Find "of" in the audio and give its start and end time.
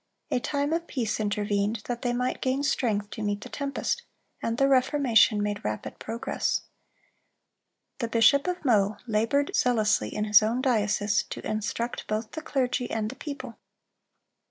0.73-0.87, 8.47-8.65